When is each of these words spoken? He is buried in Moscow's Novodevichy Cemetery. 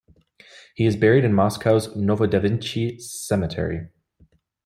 He 0.73 0.87
is 0.87 0.95
buried 0.95 1.23
in 1.25 1.35
Moscow's 1.35 1.89
Novodevichy 1.89 2.99
Cemetery. 2.99 3.89